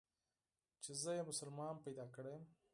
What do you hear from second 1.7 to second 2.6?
پيدا کړى يم.